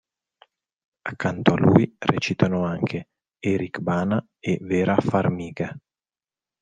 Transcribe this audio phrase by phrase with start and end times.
[1.03, 5.77] Accanto a lui recitano anche Eric Bana e Vera Farmiga.